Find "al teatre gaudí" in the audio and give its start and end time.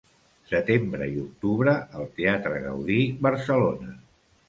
2.01-3.01